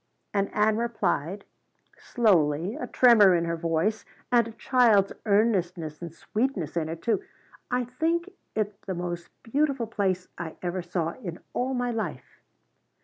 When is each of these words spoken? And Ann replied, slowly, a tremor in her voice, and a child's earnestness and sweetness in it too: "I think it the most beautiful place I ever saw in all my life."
And 0.33 0.51
Ann 0.51 0.77
replied, 0.77 1.45
slowly, 1.95 2.75
a 2.75 2.87
tremor 2.87 3.35
in 3.35 3.45
her 3.45 3.55
voice, 3.55 4.03
and 4.31 4.47
a 4.47 4.51
child's 4.53 5.13
earnestness 5.27 6.01
and 6.01 6.11
sweetness 6.11 6.75
in 6.75 6.89
it 6.89 7.03
too: 7.03 7.21
"I 7.69 7.83
think 7.85 8.31
it 8.55 8.81
the 8.87 8.95
most 8.95 9.29
beautiful 9.43 9.85
place 9.85 10.27
I 10.39 10.55
ever 10.63 10.81
saw 10.81 11.11
in 11.21 11.37
all 11.53 11.75
my 11.75 11.91
life." 11.91 12.41